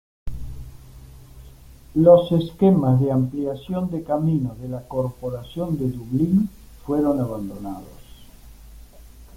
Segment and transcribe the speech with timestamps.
[1.93, 6.49] Los esquemas de ampliación de caminos de la Corporación de Dublín
[6.87, 7.85] fueron abandonados.